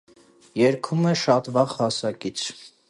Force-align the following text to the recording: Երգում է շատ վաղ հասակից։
Երգում 0.61 1.03
է 1.11 1.13
շատ 1.25 1.51
վաղ 1.59 1.79
հասակից։ 1.83 2.49